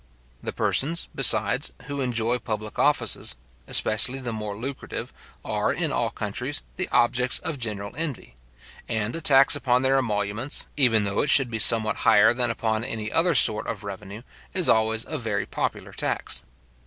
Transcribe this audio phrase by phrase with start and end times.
[0.41, 3.35] The persons, besides, who enjoy public offices,
[3.67, 5.13] especially the more lucrative,
[5.45, 8.35] are, in all countries, the objects of general envy;
[8.89, 12.83] and a tax upon their emoluments, even though it should be somewhat higher than upon
[12.83, 14.23] any other sort of revenue,
[14.55, 16.41] is always a very popular tax.